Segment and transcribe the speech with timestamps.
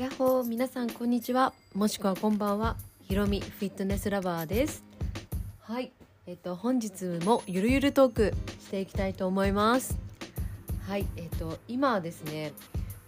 [0.00, 1.52] やっほー皆さんこんにちは。
[1.74, 2.78] もしくはこんばんは。
[3.02, 4.82] ひろみフィットネスラバーです。
[5.60, 5.92] はい。
[6.26, 9.98] えっと本日もゆるゆるトークしていきたいと思います。
[10.88, 11.04] はい。
[11.18, 12.54] えっと今はですね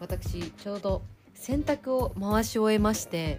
[0.00, 1.02] 私ちょうど
[1.34, 3.38] 洗濯を回し終えまして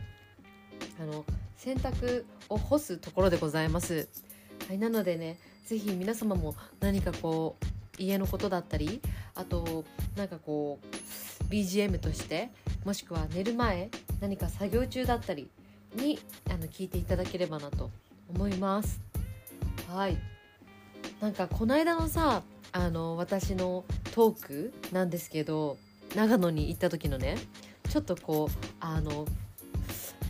[1.01, 1.25] あの
[1.57, 4.09] 洗濯を干すところでございます。
[4.67, 4.77] はい。
[4.77, 7.65] なのでね是非皆様も何かこう
[7.97, 9.01] 家のことだったり
[9.33, 12.51] あとなんかこう BGM として
[12.85, 13.89] もしくは寝る前
[14.21, 15.49] 何か作業中だったり
[15.95, 16.19] に
[16.49, 17.89] あの聞いていただければなと
[18.29, 19.01] 思います。
[19.91, 20.17] はい。
[21.19, 23.83] なんかこの間のさあの私の
[24.13, 25.77] トークなんですけど
[26.15, 27.37] 長野に行った時のね
[27.89, 29.25] ちょっとこうあの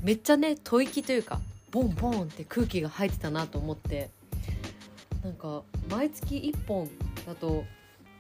[0.01, 1.39] めっちゃね吐息というか
[1.71, 4.09] ボンボンって空気が入ってたなと思って
[5.23, 6.89] なんか毎月1本
[7.27, 7.65] だと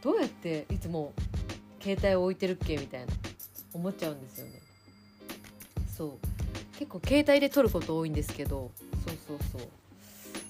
[0.01, 1.13] どうやっていつも
[1.81, 3.13] 携帯を置いてるっけみたいな。
[3.73, 4.61] 思っちゃうんですよね。
[5.95, 6.11] そう。
[6.77, 8.71] 結構携帯で撮ること多いんですけど。
[9.05, 9.67] そうそうそう。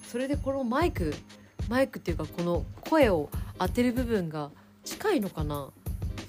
[0.06, 1.14] それでこのマイク
[1.68, 4.50] マイクっていうかこの声を当てる部分が
[4.84, 5.70] 近いのかな。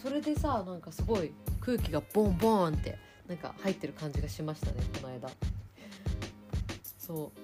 [0.03, 5.29] それでさなんかすごい空気がボンボンってなんか入ってる感じがしましたねこの間。
[6.97, 7.39] そう。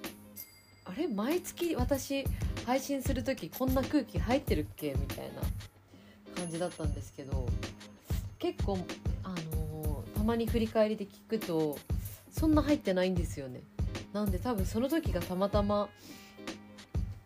[0.84, 1.08] あれ？
[1.08, 2.24] 毎月私
[2.66, 4.94] 配信する時こんな空気入ってるっけ？
[4.94, 5.42] みたいな
[6.40, 7.46] 感じだったんですけど。
[8.38, 8.78] 結構
[9.28, 11.78] あの、たまに振り返りで聞くと
[12.30, 13.60] そんな入ってないんですよね。
[14.12, 15.88] なんで多分その時がたまたま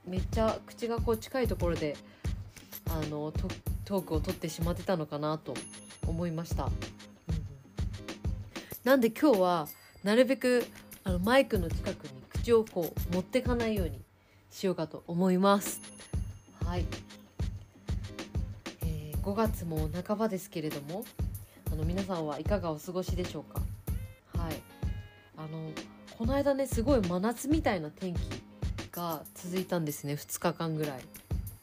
[0.06, 1.96] めっちゃ口がこう近いところで
[2.90, 3.32] あの
[3.84, 5.54] トークを取ってしまってたのかなと
[6.06, 6.70] 思いました、
[8.84, 9.68] なんで今日は
[10.02, 10.66] なるべく
[11.04, 14.02] あのマイクの近くに口をこう持ってかないように
[14.50, 15.80] しようかと思います。
[16.64, 16.84] はい。
[19.22, 21.04] 5月も半ばですけれども
[21.72, 23.60] あの皆さんはいかがお過ごしでしょうか？
[24.38, 24.54] はい。
[25.38, 25.70] あの
[26.18, 28.18] この間ねすごい真夏みたいな天気
[28.92, 30.12] が続いたんですね。
[30.12, 31.00] 2日間ぐらい。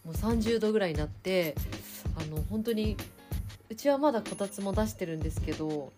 [0.04, 1.54] もう30度ぐらいになって
[2.18, 2.98] あの本当に
[3.70, 5.92] うちはまだこたつも出してるんですけどこ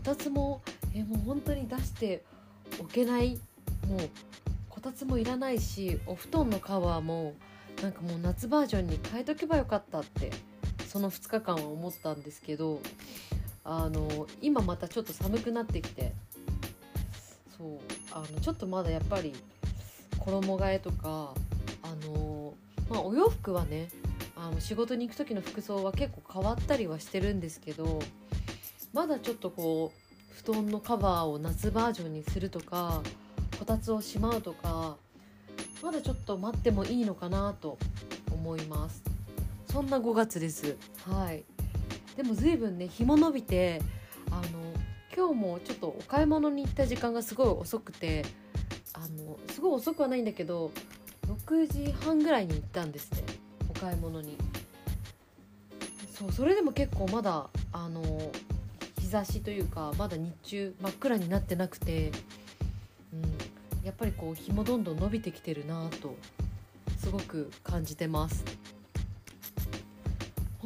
[0.00, 0.62] たつも
[0.94, 2.22] えもう本当に出して
[2.78, 3.40] おけない。
[3.88, 4.10] もう
[4.68, 7.34] こたつもいらないしお布団のカバーも
[7.82, 10.30] なんかもう夏バージョンに変えとけばよかったって
[10.86, 12.80] その2日間は思ったんですけど
[13.64, 16.12] あの今またちょっと寒くなってきて。
[17.60, 17.78] そう
[18.12, 19.34] あのちょっとまだやっぱり
[20.18, 21.34] 衣替えとか
[21.82, 22.54] あの、
[22.88, 23.88] まあ、お洋服はね
[24.34, 28.00] あの仕事に行く時の服装は結構変わったりはしてるんですけど
[28.94, 33.02] まだちょっとこう布団のカバーを夏バージョンにするとか
[33.58, 34.96] こたつをしまうとか
[35.82, 37.78] まだちょっと待ってもいいのかなと
[38.30, 39.02] 思います。
[39.70, 40.76] そんな5月です。
[41.06, 41.44] はい。
[42.20, 43.80] でも随分ね日も伸びて
[44.30, 44.42] あの
[45.16, 48.26] 今日もちょっとお買い物に行った時間がすごい遅くて
[48.92, 50.70] あのすごい遅くはないんだけど
[51.26, 53.22] 6時半ぐらいに行ったんですね
[53.70, 54.36] お買い物に。
[56.12, 58.02] そうそれでも結構まだあの
[58.98, 62.12] 日差しというかまだ日中真っ暗になってなくて、
[63.14, 63.22] うん、
[63.82, 66.14] やっぱりこう日もどんどん伸びてきてるなと
[66.98, 68.59] すごく感じてます。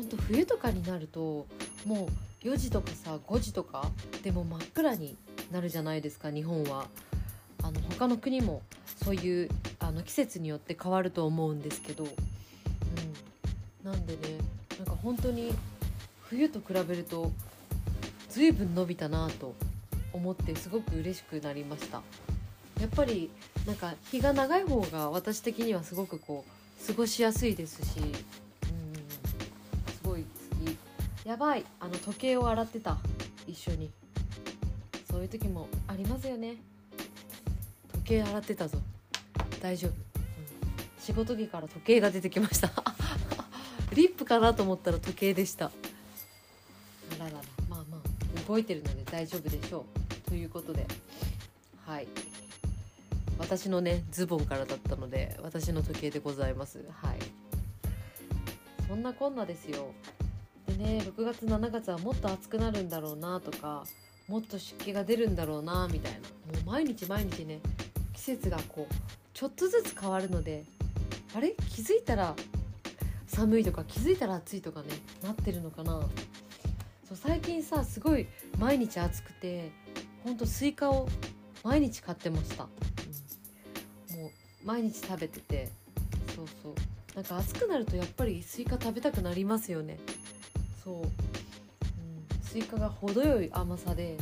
[0.05, 1.47] 本当冬とかになると
[1.87, 2.09] も
[2.43, 3.91] う4時とかさ5時とか
[4.23, 5.17] でも真っ暗に
[5.51, 6.87] なるじゃないですか日本は。
[7.63, 8.61] あの他の国も
[9.03, 9.49] そういう
[9.79, 14.21] あの季節によって変わると思うんですけど、うん、なんでね
[14.77, 15.55] なんか本当に
[16.29, 17.33] 冬と比べると
[18.29, 19.55] 随分伸びたなと
[20.13, 22.03] 思ってすごく嬉しくなりました。
[22.79, 23.31] やっぱり
[23.67, 28.44] なんか日が長い方が私的にはすごくこう過ごしやすいですし。
[31.25, 31.65] やばい。
[31.81, 32.99] あの時計を洗ってた。
[33.47, 33.91] 一緒に。
[35.11, 36.57] そういう時もありますよね。
[37.93, 38.79] 時計洗ってたぞ。
[39.63, 39.97] 大丈夫、うん、
[41.01, 42.71] 仕事着から時計が出てきました。
[43.95, 45.67] リップかなと思ったら時計でした。
[45.67, 45.71] あ
[47.19, 47.39] ららら。
[47.71, 49.87] まあまあ動いてるので大丈夫でしょ
[50.27, 50.29] う。
[50.29, 50.87] ということで。
[51.87, 52.09] はい。
[53.39, 56.85] 私のねズボンからだったので私の時計でございます。
[56.91, 57.19] はい。
[58.87, 59.95] そんなこんなですよ。
[60.75, 63.85] ね6月7月はもっと暑くなるんだろうなとか
[64.29, 66.19] もっと湿気が出るんだろうなみたいな。
[66.19, 66.25] も
[66.63, 67.61] う毎日毎日ね
[68.13, 68.95] 季節がこう
[69.33, 70.65] ちょっとずつ変わるので
[71.35, 71.55] あれ？
[71.71, 72.35] 気づいたら
[73.27, 74.89] 寒いとか気づいたら暑いとかね
[75.23, 76.01] なってるのかな。
[77.09, 78.27] そう最近さすごい
[78.59, 79.71] 毎日暑くて
[80.23, 81.09] ほんとスイカを
[81.63, 82.67] 毎日買ってました、
[84.13, 84.31] うん、もう
[84.67, 85.69] 毎日食べてて。
[86.35, 86.75] そうそう。
[87.15, 89.99] なんか暑くなるとやっぱりスイカ食べたくなりますよね。
[90.85, 91.07] そう、うん、
[92.43, 94.17] スイカが程よい甘さで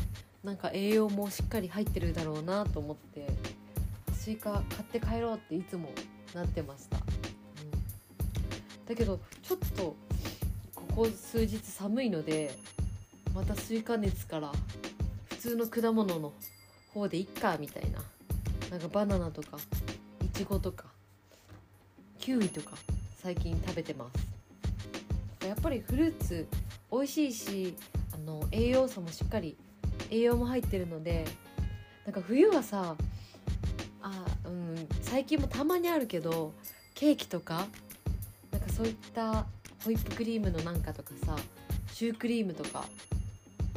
[0.44, 3.26] なんか栄養もしっかり入ってるだろうなと思って
[4.14, 5.91] スイカ買って帰ろうっていつも
[6.35, 7.05] なってました、うん、
[8.87, 9.97] だけどちょっと
[10.75, 12.55] ここ数日寒いので
[13.35, 14.53] またスイカ熱から
[15.31, 16.32] 普通の果物の
[16.94, 18.03] 方でいっかみたいな。
[18.73, 19.58] なんかバナナとか
[20.25, 20.87] いちごとか
[22.19, 22.75] キウイとか
[23.23, 24.31] 最近食べてます。
[25.47, 26.47] やっぱりフルーツ
[26.91, 27.77] 美味しいし
[28.15, 29.56] あの栄養素もしっかり
[30.11, 31.25] 栄養も入ってるので
[32.05, 32.97] なんか冬はさ
[34.03, 36.53] あ、うん、最近もたまにあるけど
[36.94, 37.67] ケーキとか
[38.50, 39.47] なんかそういった
[39.85, 41.37] ホイップクリームのなんかとかさ
[41.93, 42.85] シュークリームとか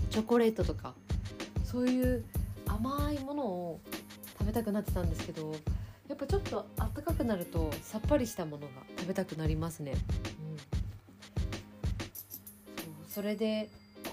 [0.10, 0.94] チョコレートとか
[1.64, 2.24] そういう
[2.68, 3.80] 甘いものを
[4.38, 5.54] 食べたくなってたんですけど
[6.08, 9.94] やっぱちょっと暖かくなるとさっぱりしたものが食べたくなりますね。
[13.16, 13.70] それで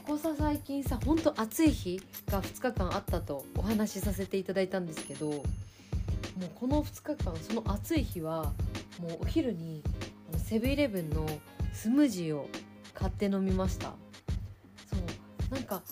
[0.06, 2.00] ここさ最近さほんと暑い日
[2.31, 5.43] が2日間あったとお話しさせていただいたんですけどもう
[6.54, 8.52] この2日間その暑い日は
[9.00, 9.82] もうお昼に
[10.37, 11.26] セブンイレブンの
[11.72, 12.49] スムージーを
[12.94, 13.87] 買って飲みました。
[14.87, 14.96] そ
[15.50, 15.82] うなんか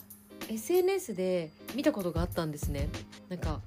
[0.48, 2.88] SNS で見たことがあったんですね。
[3.28, 3.60] なんか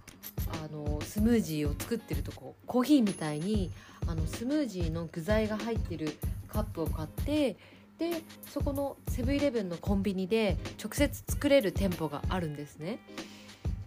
[0.63, 3.71] あのスムージーを作ってるとこコーヒーみたいに
[4.07, 6.13] あのスムージーの具材が入ってる
[6.47, 7.57] カップを買って
[7.99, 12.99] でそこのセブンイレブンのコンビニで直接作れる店舗があるんですね。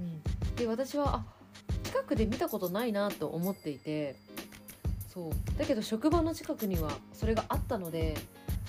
[0.00, 1.24] うん、で私はあ
[1.84, 4.16] 近くで見たことないなと思っていて
[5.08, 5.58] そう。
[5.58, 8.14] だけど職場の近くにはそれがあったので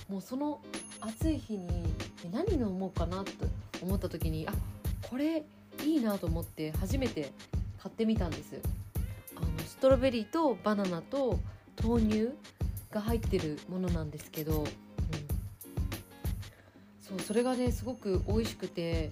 [0.09, 0.61] もうその
[1.01, 1.83] 暑い日に
[2.31, 3.31] 何飲もうかなと
[3.81, 4.53] 思った時にあ
[5.09, 5.43] これ
[5.83, 7.31] いいなと思って初めて
[7.77, 8.59] 買ってみたんです。
[9.35, 11.39] あのストロベリーとバナナと
[11.83, 12.29] 豆乳
[12.89, 14.65] が入ってるものなんですけど
[17.07, 19.11] そうそれがねすごく美味しくて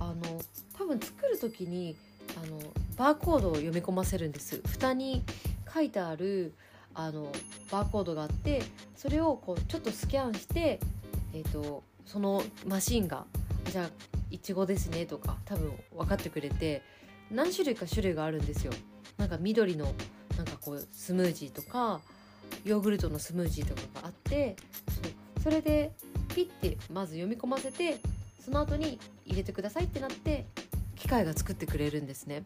[0.00, 0.14] あの
[0.78, 1.96] 多分作る時に
[2.42, 2.58] あの
[2.96, 4.60] バーコードを読み込ませるんです。
[4.66, 5.22] 蓋に
[5.72, 6.54] 書いてある
[6.94, 7.32] あの
[7.70, 8.62] バーコードがあって
[8.96, 10.78] それをこうちょっとスキャンして、
[11.32, 13.24] えーと、そのマシンが
[13.64, 13.90] じゃあ
[14.30, 16.82] いちごですねとか多分分かってくれて
[17.30, 18.72] 何種類か種類があるんですよ。
[19.16, 19.94] なんか緑の
[20.36, 22.00] なんかこうスムージーとか
[22.64, 24.56] ヨーグルトのスムージーとかがあって
[24.88, 25.92] そうそれで
[26.34, 27.98] ピッてまず読み込ませて
[28.44, 30.46] その後に入れてくださいってなって
[30.96, 32.44] 機械が作ってくれるんですね、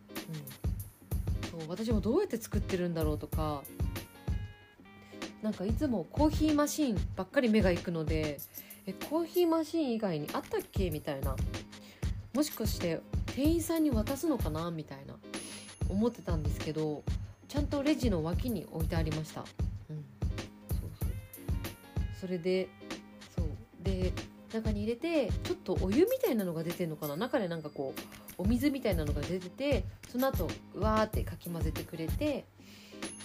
[1.52, 3.62] うん、そう私もどうやって作ってるんだろうとか
[5.42, 8.38] なんかいつもコーヒーマシンばっかり目が行くので
[8.86, 11.36] えコーヒーマシン以外にあったっけみたいな。
[12.34, 13.00] もしかして
[13.34, 14.70] 店員さんに渡すのかな？
[14.70, 15.14] みたいな。
[15.88, 17.02] 思ってたんですけど
[17.48, 20.04] ちゃんとレジの脇に置いてありました、うん、
[20.68, 21.08] そうそう。
[22.20, 22.68] それで
[23.86, 24.12] で
[24.52, 27.16] 中に入れてちょっとお湯みたいなのが出てるのかな？
[27.16, 28.00] 中でなんかこう
[28.38, 32.44] お水みたいなのが出ててその後わーってかき混ぜてくれて、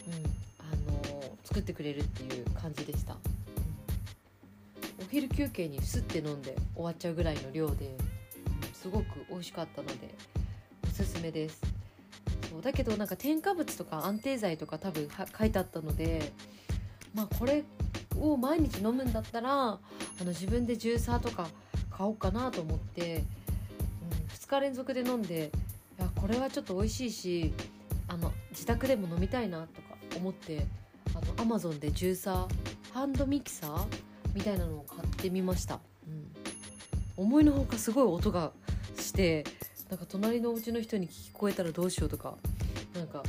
[0.07, 0.13] うん
[0.59, 3.17] あのー、作ってくれるっていう感じでした、う
[5.03, 7.95] ん、お昼休憩にスッて飲んで終わっちゃうぐらいの量で、
[8.73, 9.93] すごく美味しかったので
[10.83, 11.61] おすすめです。
[12.49, 16.33] そうだけどなんか添加物とか安定剤とか多分書いてあったので
[17.13, 17.63] まあこれ
[18.21, 19.79] を毎日飲むんだったらあ
[20.19, 21.47] の自分でジューサーとか
[21.89, 23.21] 買おうかなと思って、うん、
[24.33, 25.51] 2日連続で飲んで
[25.99, 27.53] いやこれはちょっと美味しいし
[28.07, 30.65] あの自宅でも飲みたいなとか思って
[31.13, 33.85] あの Amazon でジューサーハンドミキサー
[34.33, 38.51] みたいなのを買ってみました、うん、思いのほかすごい音が
[38.97, 39.43] して
[39.89, 42.35] なんか隣のお家の人に聞こえたらどうしようとか
[42.93, 43.23] なんか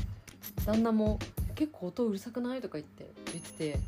[0.65, 1.19] 旦那も
[1.55, 3.79] 「結構音うるさくない?」とか言って言ってて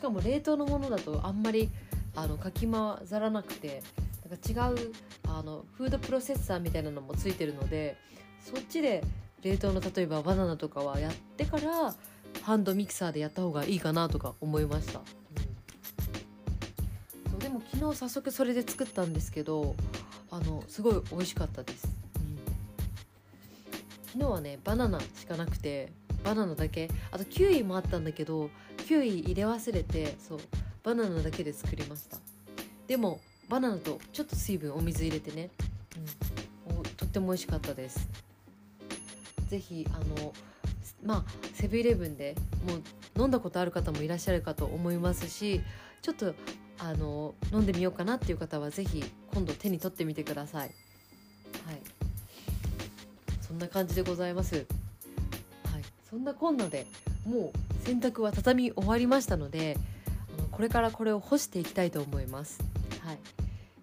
[0.00, 1.68] しかも冷凍のものだとあんまり
[2.16, 3.82] あのかき混ざらなくて
[4.30, 4.92] なんか違う
[5.28, 7.98] あのフードプロセッサーみたいなのもついてるので
[8.42, 9.04] そっちで
[9.42, 11.94] 冷凍の例えばバナナとかはやってから
[12.40, 15.02] ハンドミキサーでやった方がいいかなとか思いました、う
[17.28, 19.74] ん、そうでも昨日早速それで作ったんですけど
[20.30, 22.38] あのすごい美味しかったです、うん、
[24.12, 25.92] 昨日はねバナナしかなくて
[26.24, 26.88] バナナだけ。
[27.10, 28.50] あとキウイもあったんだけど
[28.90, 30.40] キウイ入れ忘れてそう
[30.82, 32.16] バナナだけで作りました。
[32.88, 35.50] でもバナナとちょっと水分お水入れてね、
[36.68, 38.08] うん、とっても美味しかったです。
[39.48, 40.34] 是非あの
[41.04, 42.34] まあセブンイレブンで
[42.66, 45.60] もう飲んだことある方もいらっしゃるかと思いますし
[46.02, 46.34] ちょっと
[46.80, 50.62] あの飲んでみようかなっていう方は是非今度手に取ってみてください。
[50.62, 50.70] はい。
[53.40, 54.56] そんな感じでございます。
[54.56, 54.64] はい。
[56.10, 56.88] そんなこんなで
[57.24, 59.76] もう洗濯は畳み終わりましたので
[60.38, 62.60] あのこれからこれを干していきたいと思います。
[63.04, 63.18] はい。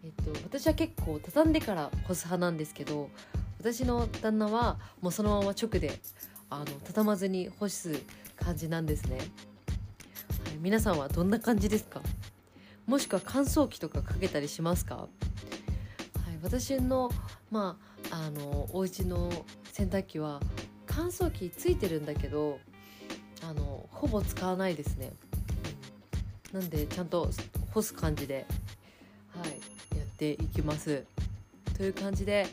[0.05, 3.09] えっと、私は結構畳んでから干す派なんですけど
[3.59, 5.99] 私の旦那はもうそのまま直で
[6.49, 8.01] あの畳まずに干す
[8.37, 9.27] 感じなんですね、はい、
[10.61, 12.01] 皆さんはどんな感じですか？
[12.85, 15.09] もしくは乾燥機とかかけたりしますか、はい、
[16.41, 17.11] 私の
[17.51, 17.77] ま
[18.09, 19.29] ああのお家の
[19.73, 20.39] 洗濯機は
[20.85, 22.59] 乾燥機ついてるんだけど
[23.43, 25.11] あのほぼ使わないですね、
[26.53, 27.29] なんでちゃんと
[27.73, 28.45] 干す感じで
[29.29, 31.03] はいやっていきます
[31.77, 32.47] という感じで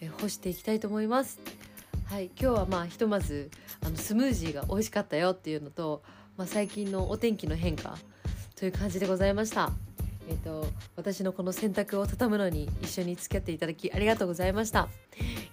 [0.00, 1.38] え干していきたいと思います
[2.06, 3.50] はい今日はまあひとまず
[3.84, 6.02] あのスムージーが美味しかったよっていうのと、
[6.36, 7.96] まあ、最近のお天気の変化
[8.56, 9.70] という感じでございました。
[10.26, 14.88] えーと、私のこの洗濯を畳むのに一緒に付き合っていただきありがとうございました。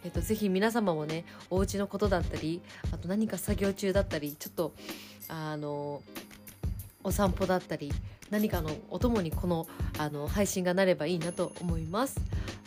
[0.03, 4.73] えっと、ぜひ皆様もねお家のことだったりあと何か作業中だったりちょっと
[5.29, 6.01] あの
[7.03, 7.91] お散歩だったり
[8.29, 9.67] 何かのお供にこの
[9.97, 12.19] あの配信がなればいいなと思います。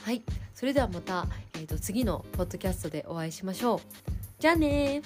[0.03, 0.23] はい
[0.55, 3.81] それではまた、えーと次のポッドキャストでお会いしましょう。
[4.39, 5.03] じゃあね